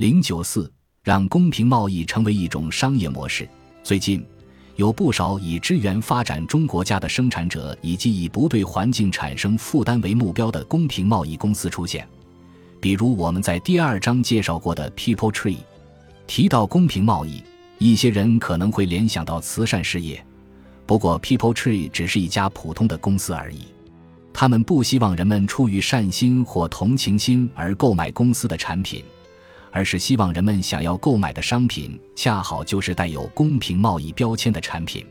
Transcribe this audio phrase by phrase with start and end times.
[0.00, 0.72] 零九四
[1.04, 3.46] 让公平贸易成为一种商业模式。
[3.82, 4.24] 最近，
[4.76, 12.08] 有不少以支援发展中国家的生产者以及以不对环境产生负担为目标的公平贸易公司出现，
[12.80, 15.58] 比如我们在第二章介绍过的 People Tree。
[16.26, 17.42] 提到公平贸易，
[17.76, 20.24] 一些人可能会联想到慈善事业，
[20.86, 23.66] 不过 People Tree 只是一家普通的公司而已。
[24.32, 29.04] 他们不希望人们出于善心或同情心而购买公司的产品。
[29.72, 35.06] 而是希望人们想要购买的商品恰好就是带有公平贸易标签的产品。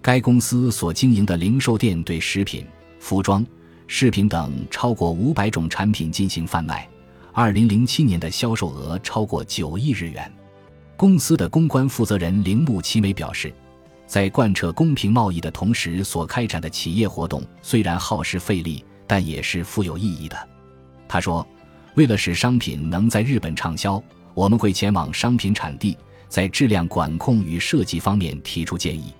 [0.00, 2.64] 该公司所经营的零售店对食品、
[3.00, 3.44] 服装、
[3.86, 6.88] 饰品等超过五百种产品进行贩卖。
[7.32, 10.32] 二零零七年的销售额超过九亿日元。
[10.96, 13.52] 公司的公关负责人铃木齐美表示，
[14.06, 20.48] 在贯彻公平贸易的同时所开展的企业活动虽然耗时费力，但也是富有意义的。
[21.08, 21.46] 他说。
[21.98, 24.00] 为了使商品能在日本畅销，
[24.32, 25.98] 我们会前往商品产地，
[26.28, 29.12] 在质量管控与设计方面提出建议。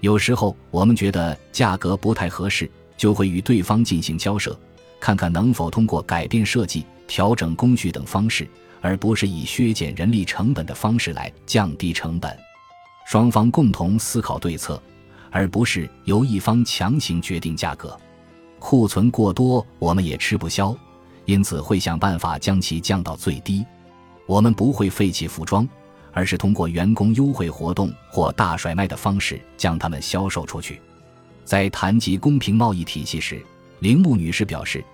[0.00, 4.54] 有时候我们觉得价格不太合适，就会与对方进行交涉，
[5.00, 8.46] 看看能否通过改变设计、调整工序等方式，
[8.82, 12.38] 而不是以削减人力成本的方式来降低成本。
[13.06, 14.78] 双方共同思考对策，
[15.30, 17.98] 而不是由一方强行决定价格。
[18.58, 20.76] 库存过多，我们也吃不消。
[21.30, 23.64] 因此会想办法将其降到最低。
[24.26, 25.68] 我们不会废弃服装，
[26.12, 30.80] 而是通过员工优惠活动或大甩卖的方式将它们销售出去。
[31.44, 33.40] 在谈及公平贸易体系时，
[33.78, 34.84] 铃木女士表示，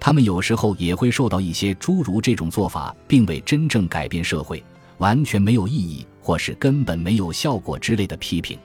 [0.00, 4.64] 他们有时候也会受到一些诸如这种做法并未真正改变社会、
[4.96, 8.58] 完全没有意义或是根本没有效果之类的批评。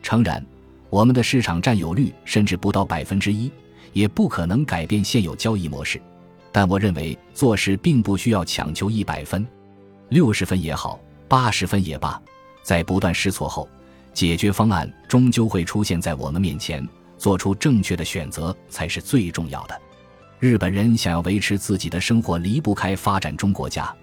[0.00, 0.44] 诚然，
[0.90, 3.50] 我们的市场占有率甚至不到百分之一，
[3.92, 6.00] 也不可能改变现有交易模式。
[6.52, 9.44] 但我认为做事并不需要强求一百分，
[10.10, 12.20] 六十分也好，八十分也罢，
[12.62, 13.66] 在不断试错后，
[14.12, 16.86] 解决方案终究会出现在我们面前。
[17.18, 19.80] 做出正确的选择才是最重要的。
[20.40, 23.94] 日本人想要维持自己的生活，离不开发展中国家，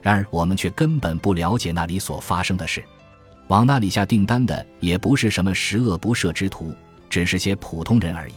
[0.00, 2.82] 然而我们却根本不了解那里所发生的事。
[3.48, 6.74] 往那里下订单的也不是什么十恶不赦之徒，
[7.10, 8.34] 只是些普通人而已。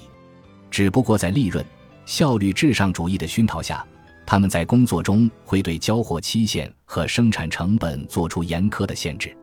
[0.69, 1.63] 只不过在利润。
[2.05, 3.85] 效率至上主义的熏陶下，
[4.25, 9.35] 他们在工作中会对交货期限和生产成本做出严苛的限制。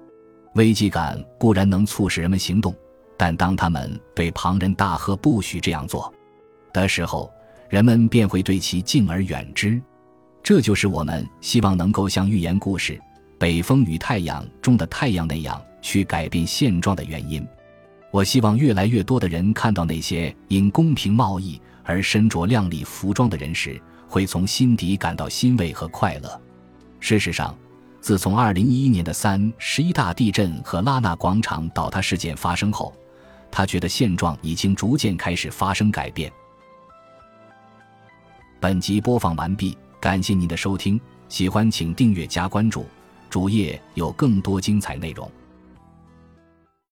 [0.54, 2.74] 危机感固然能促使人们行动，
[3.16, 6.12] 但当他们对旁人大喝不许这样做
[6.72, 7.30] 的时候，
[7.68, 9.80] 人们便会对其敬而远之。
[10.42, 12.94] 这就是我们希望能够像寓言故事
[13.38, 17.46] 《北风与太阳》中的太阳那样去改变现状的原因。
[18.10, 21.60] 我希望越来越多的人看到那些因公平贸易。
[21.84, 26.40] 而身着靓丽服装的人时，会从心底感到欣慰和快乐。
[27.00, 27.56] 事实上，
[28.00, 32.94] 自从2011年的三十一大地震和拉纳广场倒塌事件发生后，
[33.50, 36.32] 他觉得现状已经逐渐开始发生改变。
[38.60, 42.86] 本集播放完毕，感谢您的收听，喜欢请订阅加关注，
[43.28, 45.28] 主页有更多精彩内容。